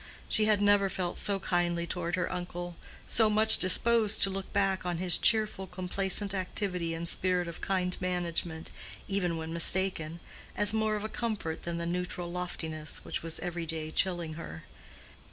She 0.27 0.45
had 0.45 0.63
never 0.63 0.89
felt 0.89 1.19
so 1.19 1.37
kindly 1.39 1.85
toward 1.85 2.15
her 2.15 2.31
uncle, 2.33 2.75
so 3.05 3.29
much 3.29 3.59
disposed 3.59 4.23
to 4.23 4.31
look 4.31 4.51
back 4.51 4.83
on 4.83 4.97
his 4.97 5.15
cheerful, 5.15 5.67
complacent 5.67 6.33
activity 6.33 6.95
and 6.95 7.07
spirit 7.07 7.47
of 7.47 7.61
kind 7.61 7.95
management, 8.01 8.71
even 9.07 9.37
when 9.37 9.53
mistaken, 9.53 10.19
as 10.57 10.73
more 10.73 10.95
of 10.95 11.03
a 11.03 11.07
comfort 11.07 11.61
than 11.61 11.77
the 11.77 11.85
neutral 11.85 12.31
loftiness 12.31 13.05
which 13.05 13.21
was 13.21 13.39
every 13.41 13.67
day 13.67 13.91
chilling 13.91 14.33
her. 14.33 14.63